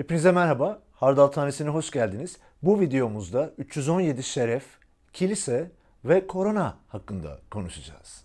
[0.00, 0.82] Hepinize merhaba.
[0.92, 2.36] Hardal Tanesi'ne hoş geldiniz.
[2.62, 4.64] Bu videomuzda 317 şeref,
[5.12, 5.70] kilise
[6.04, 8.24] ve korona hakkında konuşacağız.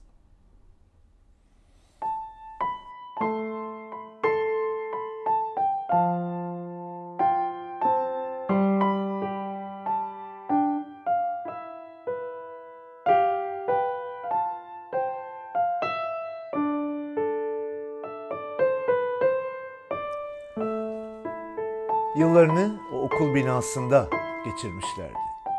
[22.16, 24.10] Yıllarını o okul binasında
[24.46, 25.18] geçirmişlerdi.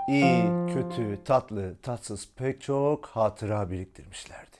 [0.08, 4.56] İyi, kötü, tatlı, tatsız pek çok hatıra biriktirmişlerdi.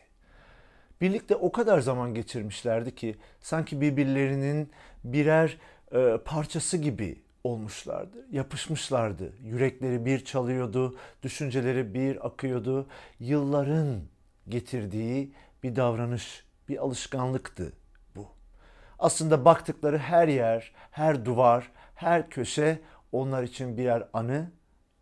[1.01, 4.71] Birlikte o kadar zaman geçirmişlerdi ki sanki birbirlerinin
[5.05, 5.59] birer
[5.93, 8.27] e, parçası gibi olmuşlardı.
[8.33, 9.33] Yapışmışlardı.
[9.43, 12.87] Yürekleri bir çalıyordu, düşünceleri bir akıyordu.
[13.21, 14.01] Yılların
[14.49, 15.33] getirdiği
[15.63, 17.73] bir davranış, bir alışkanlıktı
[18.17, 18.27] bu.
[18.99, 22.81] Aslında baktıkları her yer, her duvar, her köşe
[23.13, 24.51] onlar için birer anı,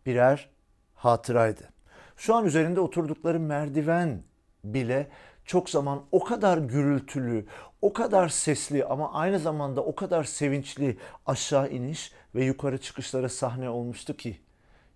[0.05, 0.49] birer
[0.95, 1.69] hatıraydı.
[2.17, 4.23] Şu an üzerinde oturdukları merdiven
[4.63, 5.07] bile
[5.45, 7.45] çok zaman o kadar gürültülü,
[7.81, 13.69] o kadar sesli ama aynı zamanda o kadar sevinçli aşağı iniş ve yukarı çıkışlara sahne
[13.69, 14.39] olmuştu ki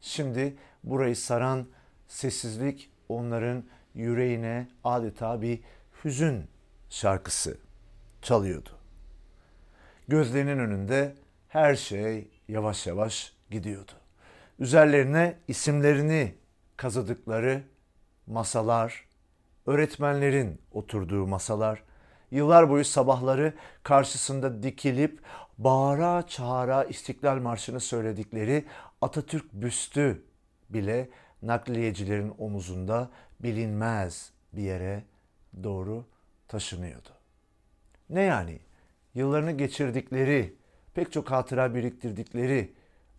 [0.01, 1.67] şimdi burayı saran
[2.07, 5.59] sessizlik onların yüreğine adeta bir
[6.03, 6.43] hüzün
[6.89, 7.57] şarkısı
[8.21, 8.69] çalıyordu.
[10.07, 11.15] Gözlerinin önünde
[11.49, 13.91] her şey yavaş yavaş gidiyordu.
[14.59, 16.35] Üzerlerine isimlerini
[16.77, 17.63] kazıdıkları
[18.27, 19.05] masalar,
[19.65, 21.83] öğretmenlerin oturduğu masalar,
[22.31, 25.21] yıllar boyu sabahları karşısında dikilip
[25.57, 28.65] bağıra çağıra İstiklal Marşı'nı söyledikleri
[29.01, 30.23] Atatürk büstü
[30.69, 31.09] bile
[31.41, 35.03] nakliyecilerin omuzunda bilinmez bir yere
[35.63, 36.05] doğru
[36.47, 37.09] taşınıyordu.
[38.09, 38.59] Ne yani?
[39.13, 40.58] Yıllarını geçirdikleri
[40.99, 42.73] pek çok hatıra biriktirdikleri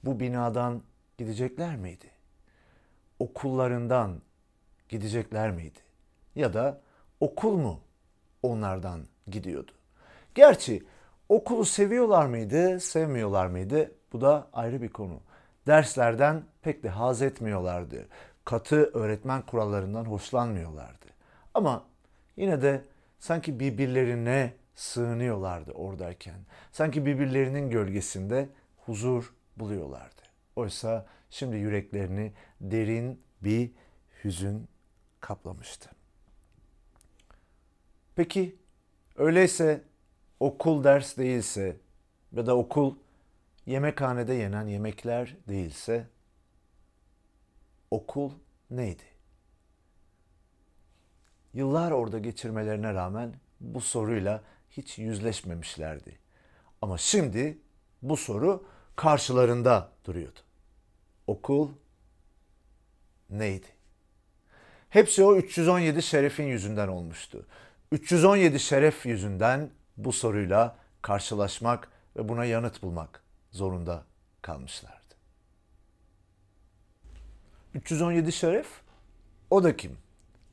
[0.05, 0.83] bu binadan
[1.19, 2.07] gidecekler miydi?
[3.19, 4.23] Okullarından
[4.89, 5.79] gidecekler miydi?
[6.35, 6.81] Ya da
[7.21, 7.81] okul mu
[8.43, 9.73] onlardan gidiyordu?
[10.35, 10.85] Gerçi
[11.29, 13.93] okulu seviyorlar mıydı, sevmiyorlar mıydı?
[14.13, 15.21] Bu da ayrı bir konu.
[15.67, 18.07] Derslerden pek de haz etmiyorlardı.
[18.45, 21.07] Katı öğretmen kurallarından hoşlanmıyorlardı.
[21.55, 21.85] Ama
[22.37, 22.85] yine de
[23.19, 26.47] sanki birbirlerine sığınıyorlardı oradayken.
[26.73, 30.23] Sanki birbirlerinin gölgesinde huzur buluyorlardı.
[30.57, 33.71] Oysa şimdi yüreklerini derin bir
[34.25, 34.69] hüzün
[35.21, 35.91] kaplamıştı.
[38.17, 38.57] Peki
[39.17, 39.83] öyleyse
[40.41, 41.77] okul ders değilse
[42.33, 42.95] ya da okul
[43.67, 46.09] yemekhanede yenen yemekler değilse
[47.91, 48.33] okul
[48.71, 49.05] neydi?
[51.55, 54.43] Yıllar orada geçirmelerine rağmen bu soruyla
[54.81, 56.19] hiç yüzleşmemişlerdi.
[56.83, 57.59] Ama şimdi
[58.03, 60.39] bu soru karşılarında duruyordu.
[61.27, 61.71] Okul
[63.31, 63.67] neydi?
[64.91, 67.47] Hepsi o 317 şerefin yüzünden olmuştu.
[67.93, 74.05] 317 şeref yüzünden bu soruyla karşılaşmak ve buna yanıt bulmak zorunda
[74.43, 75.15] kalmışlardı.
[77.75, 78.67] 317 şeref
[79.51, 79.99] o da kim?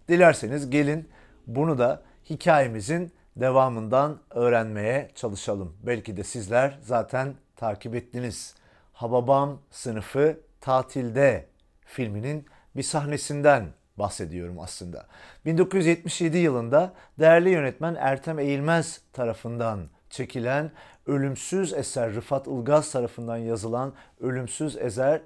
[0.10, 1.10] Dilerseniz gelin
[1.48, 5.78] bunu da hikayemizin devamından öğrenmeye çalışalım.
[5.84, 8.56] Belki de sizler zaten takip ettiniz.
[8.94, 11.46] Hababam sınıfı tatilde
[11.86, 13.66] filminin bir sahnesinden
[13.98, 15.06] bahsediyorum aslında.
[15.46, 20.72] 1977 yılında değerli yönetmen Ertem Eğilmez tarafından çekilen
[21.08, 25.22] ölümsüz eser Rıfat Ilgaz tarafından yazılan ölümsüz eser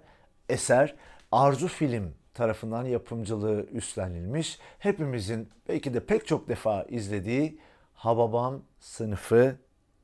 [0.50, 0.96] eser
[1.32, 4.60] Arzu Film tarafından yapımcılığı üstlenilmiş.
[4.80, 7.60] Hepimizin belki de pek çok defa izlediği
[8.02, 9.56] Hababam sınıfı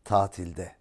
[0.04, 0.72] tatilde.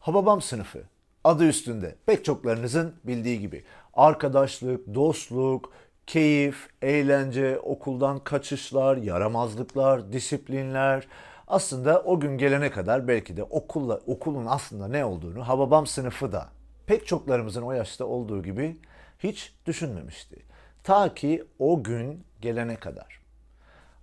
[0.00, 0.82] Hababam sınıfı
[1.24, 5.72] adı üstünde pek çoklarınızın bildiği gibi arkadaşlık, dostluk,
[6.06, 11.08] keyif, eğlence, okuldan kaçışlar, yaramazlıklar, disiplinler
[11.46, 16.48] aslında o gün gelene kadar belki de okulla, okulun aslında ne olduğunu Hababam sınıfı da
[16.86, 18.76] pek çoklarımızın o yaşta olduğu gibi
[19.18, 20.42] hiç düşünmemişti.
[20.84, 23.19] Ta ki o gün gelene kadar.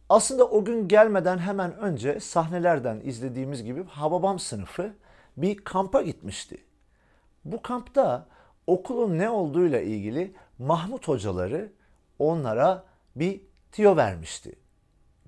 [0.09, 4.93] Aslında o gün gelmeden hemen önce sahnelerden izlediğimiz gibi Hababam sınıfı
[5.37, 6.57] bir kampa gitmişti.
[7.45, 8.27] Bu kampta
[8.67, 11.71] okulun ne olduğuyla ilgili Mahmut hocaları
[12.19, 12.83] onlara
[13.15, 14.55] bir tiyo vermişti.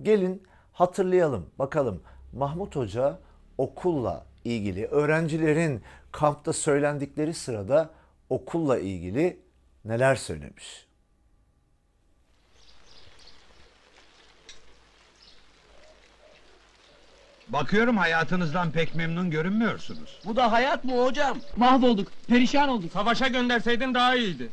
[0.02, 0.42] Gelin
[0.72, 3.18] hatırlayalım bakalım Mahmut Hoca
[3.58, 5.82] okulla ilgili öğrencilerin
[6.12, 7.90] kampta söylendikleri sırada
[8.30, 9.40] okulla ilgili
[9.84, 10.89] neler söylemiş.
[17.52, 20.18] Bakıyorum hayatınızdan pek memnun görünmüyorsunuz.
[20.24, 21.38] Bu da hayat mı hocam?
[21.56, 22.92] Mahvolduk, perişan olduk.
[22.92, 24.48] Savaşa gönderseydin daha iyiydi.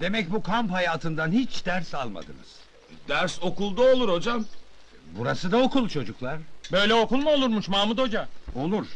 [0.00, 2.60] Demek bu kamp hayatından hiç ders almadınız.
[3.08, 4.44] Ders okulda olur hocam.
[5.18, 6.38] Burası da okul çocuklar.
[6.72, 8.28] Böyle okul mu olurmuş Mahmut Hoca?
[8.54, 8.86] Olur.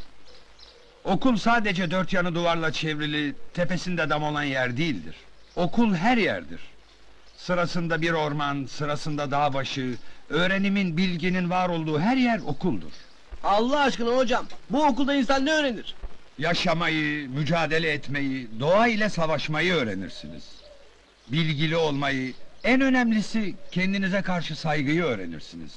[1.05, 5.15] Okul sadece dört yanı duvarla çevrili, tepesinde dam olan yer değildir.
[5.57, 6.61] Okul her yerdir.
[7.37, 9.95] Sırasında bir orman, sırasında dağ başı,
[10.29, 12.93] öğrenimin, bilginin var olduğu her yer okuldur.
[13.45, 15.95] Allah aşkına hocam, bu okulda insan ne öğrenir?
[16.39, 20.45] Yaşamayı, mücadele etmeyi, doğa ile savaşmayı öğrenirsiniz.
[21.29, 25.73] Bilgili olmayı, en önemlisi kendinize karşı saygıyı öğrenirsiniz.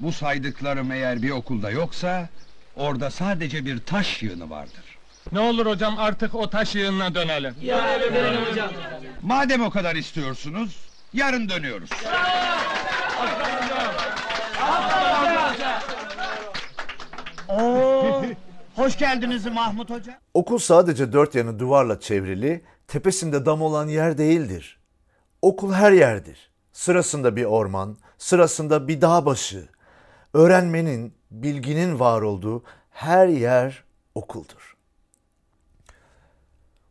[0.00, 2.28] Bu saydıklarım eğer bir okulda yoksa,
[2.76, 4.84] orada sadece bir taş yığını vardır.
[5.32, 7.54] Ne olur hocam artık o taş yığınına dönelim.
[9.22, 10.76] Madem o kadar istiyorsunuz,
[11.12, 11.90] yarın dönüyoruz.
[18.82, 20.20] Hoş geldiniz Mahmut Hoca.
[20.34, 24.80] Okul sadece dört yanı duvarla çevrili, tepesinde dam olan yer değildir.
[25.42, 26.50] Okul her yerdir.
[26.72, 29.68] Sırasında bir orman, sırasında bir dağ başı.
[30.34, 33.84] Öğrenmenin, bilginin var olduğu her yer
[34.14, 34.76] okuldur.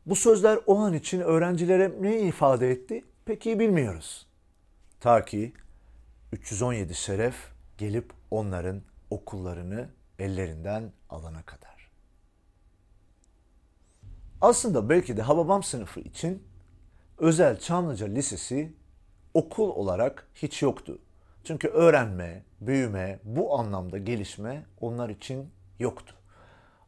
[0.05, 4.27] Bu sözler o an için öğrencilere ne ifade etti pek iyi bilmiyoruz.
[4.99, 5.53] Ta ki
[6.31, 7.35] 317 şeref
[7.77, 9.89] gelip onların okullarını
[10.19, 11.70] ellerinden alana kadar.
[14.41, 16.43] Aslında belki de Hababam sınıfı için
[17.17, 18.73] özel Çamlıca Lisesi
[19.33, 20.99] okul olarak hiç yoktu.
[21.43, 25.49] Çünkü öğrenme, büyüme, bu anlamda gelişme onlar için
[25.79, 26.15] yoktu.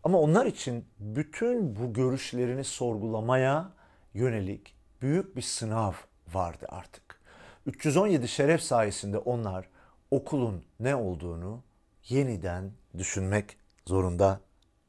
[0.04, 3.70] Ama onlar için bütün bu görüşlerini sorgulamaya
[4.14, 5.94] yönelik büyük bir sınav
[6.34, 7.22] vardı artık.
[7.66, 9.70] 317 şeref sayesinde onlar
[10.12, 11.64] okulun ne olduğunu
[12.10, 14.40] yeniden düşünmek zorunda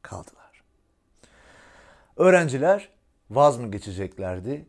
[0.03, 0.44] kaldılar.
[2.17, 2.89] Öğrenciler
[3.31, 4.67] vaz mı geçeceklerdi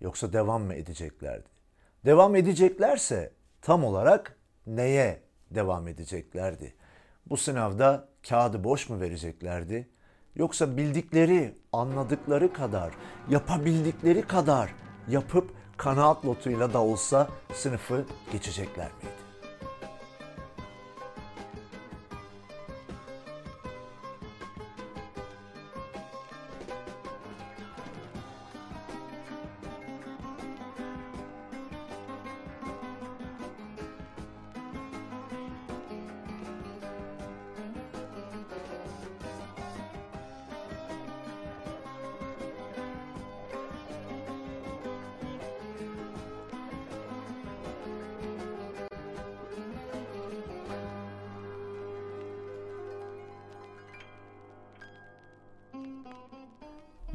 [0.00, 1.48] yoksa devam mı edeceklerdi?
[2.04, 3.32] Devam edeceklerse
[3.62, 6.74] tam olarak neye devam edeceklerdi?
[7.26, 9.88] Bu sınavda kağıdı boş mu vereceklerdi?
[10.36, 12.94] Yoksa bildikleri, anladıkları kadar,
[13.30, 14.74] yapabildikleri kadar
[15.08, 19.17] yapıp kanaat notuyla da olsa sınıfı geçecekler miydi?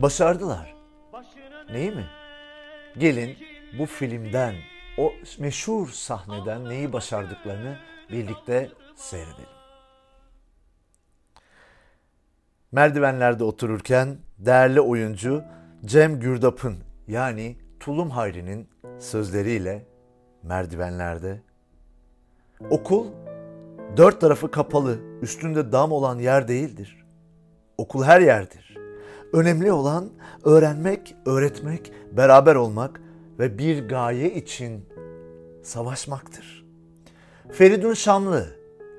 [0.03, 0.75] Başardılar.
[1.71, 2.05] Neyi mi?
[2.97, 3.37] Gelin
[3.79, 4.55] bu filmden,
[4.97, 7.77] o meşhur sahneden neyi başardıklarını
[8.11, 9.49] birlikte seyredelim.
[12.71, 15.43] Merdivenlerde otururken değerli oyuncu
[15.85, 16.77] Cem Gürdap'ın
[17.07, 19.85] yani Tulum Hayri'nin sözleriyle
[20.43, 21.41] merdivenlerde
[22.69, 23.07] okul
[23.97, 27.05] dört tarafı kapalı, üstünde dam olan yer değildir.
[27.77, 28.82] Okul her yerdir.
[29.33, 30.09] Önemli olan
[30.43, 33.01] öğrenmek, öğretmek, beraber olmak
[33.39, 34.85] ve bir gaye için
[35.63, 36.65] savaşmaktır.
[37.51, 38.47] Feridun Şamlı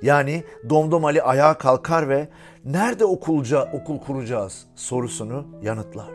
[0.02, 2.28] yani Domdom Ali ayağa kalkar ve
[2.64, 6.12] nerede okulca okul kuracağız sorusunu yanıtlar.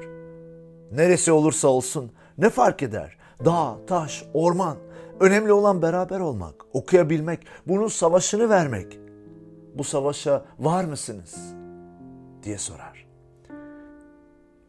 [0.91, 3.17] Neresi olursa olsun ne fark eder?
[3.45, 4.77] Dağ, taş, orman.
[5.19, 8.99] Önemli olan beraber olmak, okuyabilmek, bunun savaşını vermek.
[9.75, 11.35] Bu savaşa var mısınız?
[12.43, 12.88] diye sorar.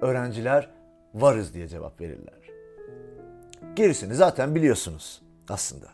[0.01, 0.71] Öğrenciler
[1.15, 2.41] varız diye cevap verirler.
[3.75, 5.87] Gerisini zaten biliyorsunuz aslında.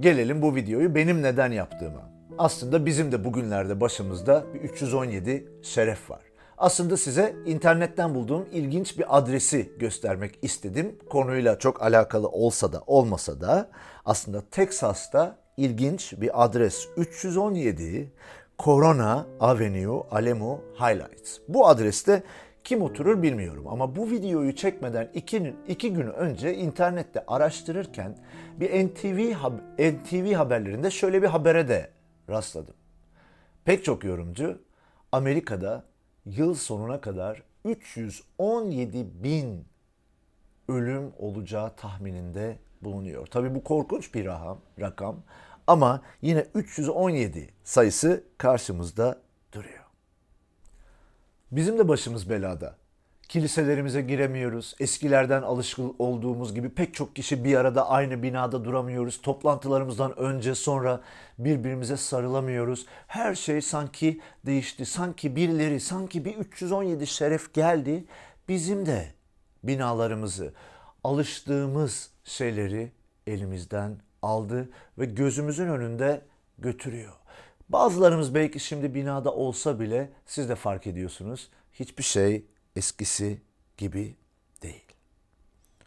[0.00, 2.12] Gelelim bu videoyu benim neden yaptığıma.
[2.38, 6.20] Aslında bizim de bugünlerde başımızda bir 317 şeref var.
[6.58, 10.98] Aslında size internetten bulduğum ilginç bir adresi göstermek istedim.
[11.10, 13.68] Konuyla çok alakalı olsa da olmasa da
[14.04, 18.12] aslında Texas'ta ilginç bir adres 317
[18.58, 21.38] Corona Avenue Alamo Highlights.
[21.48, 22.22] Bu adreste
[22.64, 28.18] kim oturur bilmiyorum ama bu videoyu çekmeden iki, iki gün önce internette araştırırken
[28.60, 29.34] bir NTV,
[29.78, 31.90] NTV haberlerinde şöyle bir habere de
[32.28, 32.74] rastladım.
[33.64, 34.62] Pek çok yorumcu
[35.12, 35.84] Amerika'da
[36.26, 39.64] yıl sonuna kadar 317 bin
[40.68, 43.26] ölüm olacağı tahmininde bulunuyor.
[43.26, 44.26] Tabi bu korkunç bir
[44.80, 45.22] rakam,
[45.66, 49.20] ama yine 317 sayısı karşımızda
[49.52, 49.81] duruyor.
[51.52, 52.76] Bizim de başımız belada.
[53.28, 54.74] Kiliselerimize giremiyoruz.
[54.80, 59.22] Eskilerden alışkın olduğumuz gibi pek çok kişi bir arada aynı binada duramıyoruz.
[59.22, 61.00] Toplantılarımızdan önce sonra
[61.38, 62.86] birbirimize sarılamıyoruz.
[63.06, 64.86] Her şey sanki değişti.
[64.86, 68.04] Sanki birileri, sanki bir 317 şeref geldi.
[68.48, 69.06] Bizim de
[69.64, 70.52] binalarımızı,
[71.04, 72.92] alıştığımız şeyleri
[73.26, 76.22] elimizden aldı ve gözümüzün önünde
[76.58, 77.12] götürüyor.
[77.68, 81.48] Bazılarımız belki şimdi binada olsa bile siz de fark ediyorsunuz.
[81.72, 82.44] Hiçbir şey
[82.76, 83.40] eskisi
[83.76, 84.14] gibi
[84.62, 84.84] değil.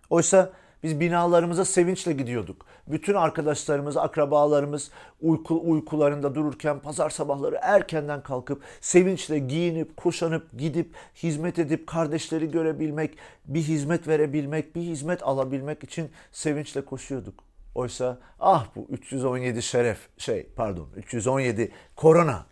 [0.09, 0.53] Oysa
[0.83, 2.65] biz binalarımıza sevinçle gidiyorduk.
[2.87, 4.91] Bütün arkadaşlarımız, akrabalarımız
[5.21, 13.17] uyku, uykularında dururken pazar sabahları erkenden kalkıp sevinçle giyinip, kuşanıp, gidip, hizmet edip, kardeşleri görebilmek,
[13.45, 17.43] bir hizmet verebilmek, bir hizmet alabilmek için sevinçle koşuyorduk.
[17.75, 22.45] Oysa ah bu 317 şeref, şey pardon 317 korona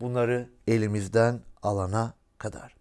[0.00, 2.76] bunları elimizden alana kadar.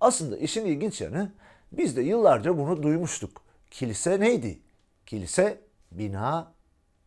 [0.00, 1.32] Aslında işin ilginç yanı
[1.72, 3.42] biz de yıllarca bunu duymuştuk.
[3.70, 4.60] Kilise neydi?
[5.06, 5.60] Kilise
[5.92, 6.52] bina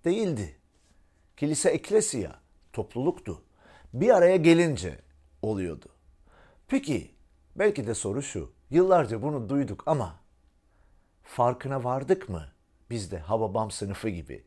[0.06, 0.56] değildi.
[1.38, 2.40] Kilise eklesiya,
[2.74, 3.42] topluluktu.
[3.94, 5.00] Bir araya gelince
[5.42, 5.90] oluyordu.
[6.68, 7.16] Peki
[7.56, 8.52] belki de soru şu.
[8.70, 10.20] Yıllarca bunu duyduk ama
[11.24, 12.46] farkına vardık mı
[12.90, 14.44] biz de Hababam sınıfı gibi?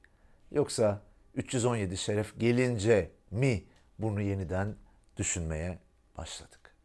[0.51, 1.01] Yoksa
[1.35, 3.65] 317 şeref gelince mi
[3.99, 4.77] bunu yeniden
[5.17, 5.79] düşünmeye
[6.19, 6.77] başladık?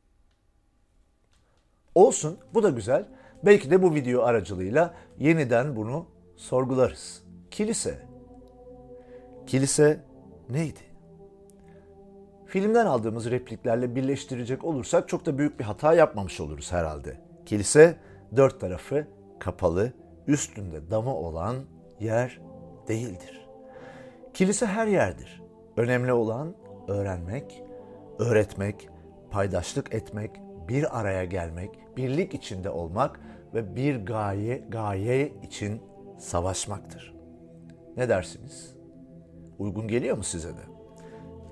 [1.96, 3.08] Olsun, bu da güzel.
[3.46, 7.24] Belki de bu video aracılığıyla yeniden bunu sorgularız.
[7.52, 8.06] Kilise.
[9.48, 10.04] Kilise
[10.50, 10.80] neydi?
[12.46, 17.22] Filmden aldığımız repliklerle birleştirecek olursak çok da büyük bir hata yapmamış oluruz herhalde.
[17.46, 17.98] Kilise
[18.36, 19.08] dört tarafı
[19.40, 19.94] kapalı,
[20.28, 21.56] üstünde damı olan
[22.00, 22.42] yer
[22.88, 23.48] değildir.
[24.34, 25.44] Kilise her yerdir.
[25.78, 26.56] Önemli olan
[26.88, 27.64] öğrenmek,
[28.20, 28.90] öğretmek,
[29.32, 30.32] paydaşlık etmek,
[30.68, 33.20] bir araya gelmek, birlik içinde olmak
[33.54, 35.82] ve bir gaye, gaye için
[36.18, 37.16] savaşmaktır.
[37.98, 38.76] Ne dersiniz?
[39.60, 40.62] Uygun geliyor mu size de?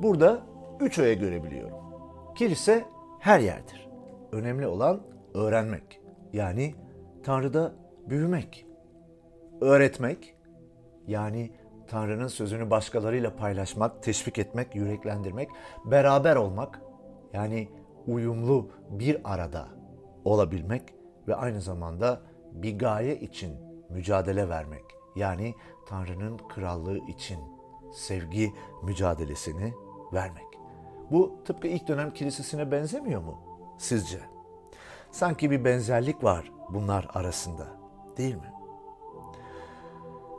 [0.02, 0.42] Burada
[0.80, 1.78] üç öğe görebiliyorum.
[2.36, 2.86] Kilise
[3.20, 3.90] her yerdir.
[4.32, 5.02] Önemli olan
[5.34, 6.02] öğrenmek.
[6.34, 6.76] Yani
[7.24, 7.74] Tanrı'da
[8.10, 8.65] büyümek.
[9.62, 10.36] Öğretmek.
[11.08, 11.52] Yani
[11.88, 15.50] Tanrı'nın sözünü başkalarıyla paylaşmak, teşvik etmek, yüreklendirmek,
[15.86, 16.82] beraber olmak.
[17.34, 17.70] Yani
[18.08, 19.68] uyumlu bir arada
[20.26, 20.82] olabilmek
[21.28, 22.22] ve aynı zamanda
[22.52, 23.58] bir gaye için
[23.90, 24.84] mücadele vermek.
[25.16, 25.56] Yani
[25.88, 27.40] Tanrı'nın krallığı için
[27.94, 29.74] sevgi mücadelesini
[30.14, 30.46] vermek.
[31.12, 33.40] Bu tıpkı ilk dönem kilisesine benzemiyor mu
[33.78, 34.20] sizce?
[35.12, 37.68] Sanki bir benzerlik var bunlar arasında
[38.18, 38.55] değil mi?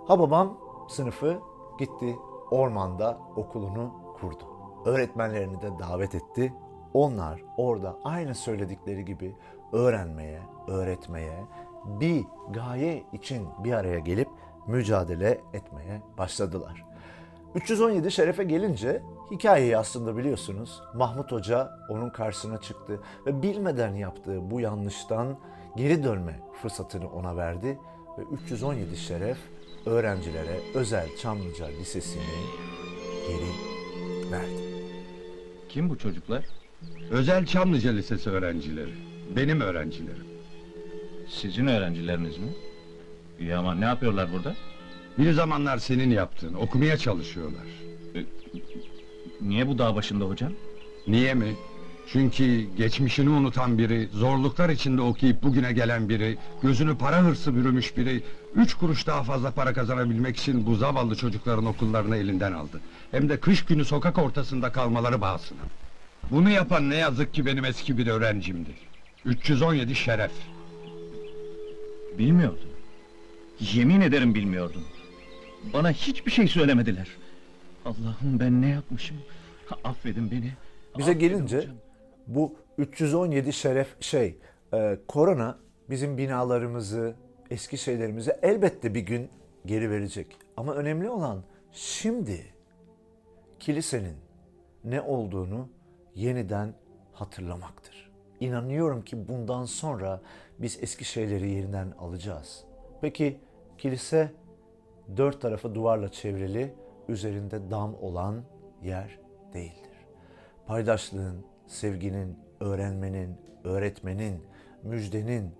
[0.08, 0.58] Hababam
[0.88, 1.40] sınıfı
[1.78, 2.16] gitti
[2.50, 4.44] ormanda okulunu kurdu.
[4.84, 6.54] Öğretmenlerini de davet etti.
[6.94, 9.36] Onlar orada aynı söyledikleri gibi
[9.72, 11.44] öğrenmeye, öğretmeye,
[11.84, 14.28] bir gaye için bir araya gelip
[14.66, 16.84] mücadele etmeye başladılar.
[17.54, 20.82] 317 şerefe gelince hikayeyi aslında biliyorsunuz.
[20.94, 25.36] Mahmut Hoca onun karşısına çıktı ve bilmeden yaptığı bu yanlıştan
[25.76, 27.78] geri dönme fırsatını ona verdi
[28.18, 29.36] ve 317 şeref
[29.86, 32.22] öğrencilere özel Çamlıca Lisesi'ni
[33.28, 33.50] geri
[34.32, 34.62] verdi.
[35.68, 36.44] Kim bu çocuklar?
[37.10, 38.94] Özel Çamlıca Lisesi öğrencileri.
[39.36, 40.26] Benim öğrencilerim.
[41.28, 42.48] Sizin öğrencileriniz mi?
[43.40, 44.56] İyi ama ne yapıyorlar burada?
[45.18, 47.66] Bir zamanlar senin yaptığın, okumaya çalışıyorlar.
[49.40, 50.52] Niye bu dağ başında hocam?
[51.06, 51.56] Niye mi?
[52.12, 58.22] Çünkü geçmişini unutan biri, zorluklar içinde okuyup bugüne gelen biri, gözünü para hırsı bürümüş biri,
[58.54, 62.80] üç kuruş daha fazla para kazanabilmek için bu zavallı çocukların okullarını elinden aldı.
[63.10, 65.60] Hem de kış günü sokak ortasında kalmaları bahsına.
[66.30, 68.70] Bunu yapan ne yazık ki benim eski bir öğrencimdi.
[69.24, 70.32] 317 şeref.
[72.18, 72.68] Bilmiyordum.
[73.60, 74.82] Yemin ederim bilmiyordum.
[75.72, 77.08] Bana hiçbir şey söylemediler.
[77.84, 79.16] Allah'ım ben ne yapmışım?
[79.84, 80.52] Affedin beni.
[80.98, 81.85] Bize Affedin gelince hocam.
[82.26, 84.38] Bu 317 şeref şey
[84.74, 85.58] e, korona
[85.90, 87.14] bizim binalarımızı
[87.50, 89.30] eski şeylerimizi elbette bir gün
[89.66, 90.36] geri verecek.
[90.56, 91.42] Ama önemli olan
[91.72, 92.40] şimdi
[93.60, 94.16] kilisenin
[94.84, 95.68] ne olduğunu
[96.14, 96.74] yeniden
[97.12, 98.12] hatırlamaktır.
[98.40, 100.20] İnanıyorum ki bundan sonra
[100.58, 102.64] biz eski şeyleri yeniden alacağız.
[103.00, 103.40] Peki
[103.78, 104.32] kilise
[105.16, 106.74] dört tarafı duvarla çevrili,
[107.08, 108.42] üzerinde dam olan
[108.82, 109.18] yer
[109.54, 110.06] değildir.
[110.66, 114.42] Paydaşlığın, sevginin, öğrenmenin, öğretmenin,
[114.82, 115.54] müjdenin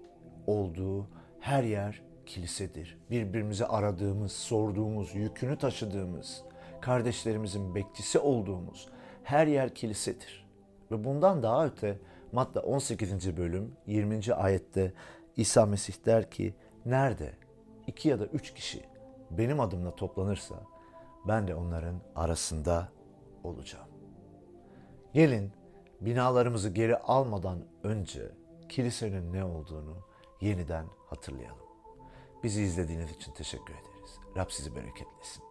[0.47, 1.09] olduğu
[1.41, 2.99] her yer kilisedir.
[3.11, 6.43] Birbirimizi aradığımız, sorduğumuz, yükünü taşıdığımız,
[6.81, 8.89] kardeşlerimizin bekçisi olduğumuz
[9.23, 10.47] her yer kilisedir.
[10.91, 11.99] Ve bundan daha öte
[12.33, 13.37] Matta 18.
[13.37, 14.35] bölüm 20.
[14.35, 14.93] ayette
[15.37, 16.55] İsa Mesih der ki
[16.87, 17.33] nerede
[17.87, 18.85] iki ya da üç kişi
[19.31, 20.55] benim adımla toplanırsa
[21.29, 22.89] ben de onların arasında
[23.45, 23.87] olacağım.
[25.15, 25.53] Gelin
[26.01, 28.33] binalarımızı geri almadan önce
[28.69, 29.97] kilisenin ne olduğunu
[30.41, 31.67] yeniden hatırlayalım.
[32.43, 34.19] Bizi izlediğiniz için teşekkür ederiz.
[34.37, 35.46] Rab sizi bereketlesin.